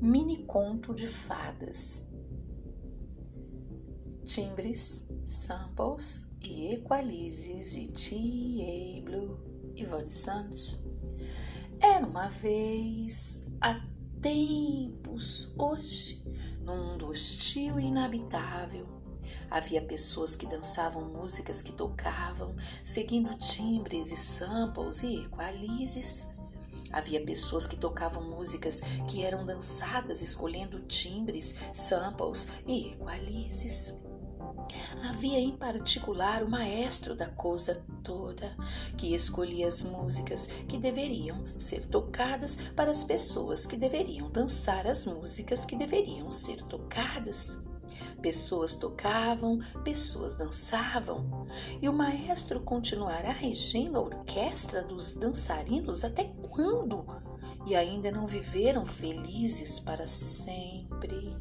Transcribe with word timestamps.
mini 0.00 0.44
conto 0.44 0.94
de 0.94 1.06
fadas. 1.06 2.04
Timbres, 4.24 5.08
samples 5.24 6.26
e 6.40 6.72
equalizes 6.74 7.72
de 7.72 7.88
T.A. 7.88 9.02
Blue, 9.02 9.38
Ivone 9.76 10.10
Santos. 10.10 10.80
Era 11.80 12.06
uma 12.06 12.28
vez, 12.28 13.42
há 13.60 13.84
tempos, 14.20 15.54
hoje, 15.58 16.22
num 16.64 16.92
mundo 16.92 17.08
hostil 17.08 17.80
e 17.80 17.86
inabitável, 17.86 18.86
Havia 19.50 19.82
pessoas 19.82 20.34
que 20.34 20.46
dançavam 20.46 21.04
músicas 21.04 21.62
que 21.62 21.72
tocavam, 21.72 22.54
seguindo 22.82 23.36
timbres 23.36 24.10
e 24.10 24.16
samples 24.16 25.02
e 25.02 25.24
equalizes. 25.24 26.26
Havia 26.92 27.24
pessoas 27.24 27.66
que 27.66 27.76
tocavam 27.76 28.22
músicas 28.22 28.80
que 29.08 29.24
eram 29.24 29.44
dançadas 29.44 30.22
escolhendo 30.22 30.80
timbres, 30.80 31.54
samples 31.72 32.48
e 32.66 32.88
equalizes. 32.92 33.94
Havia 35.02 35.38
em 35.38 35.56
particular 35.56 36.42
o 36.42 36.50
maestro 36.50 37.14
da 37.14 37.28
coisa 37.28 37.82
toda, 38.02 38.56
que 38.96 39.14
escolhia 39.14 39.66
as 39.66 39.82
músicas 39.82 40.46
que 40.46 40.78
deveriam 40.78 41.44
ser 41.58 41.84
tocadas 41.86 42.56
para 42.76 42.90
as 42.90 43.04
pessoas 43.04 43.66
que 43.66 43.76
deveriam 43.76 44.30
dançar 44.30 44.86
as 44.86 45.06
músicas 45.06 45.64
que 45.64 45.76
deveriam 45.76 46.30
ser 46.30 46.62
tocadas. 46.64 47.58
Pessoas 48.20 48.74
tocavam, 48.74 49.60
pessoas 49.84 50.34
dançavam, 50.34 51.46
e 51.80 51.88
o 51.88 51.92
maestro 51.92 52.60
continuará 52.60 53.32
regendo 53.32 53.98
a 53.98 54.02
orquestra 54.02 54.82
dos 54.82 55.14
dançarinos 55.14 56.04
até 56.04 56.24
quando? 56.50 57.04
E 57.66 57.76
ainda 57.76 58.10
não 58.10 58.26
viveram 58.26 58.84
felizes 58.84 59.78
para 59.78 60.06
sempre. 60.06 61.36